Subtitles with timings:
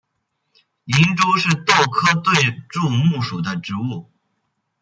[0.85, 2.35] 银珠是豆科盾
[2.69, 4.09] 柱木属的植物。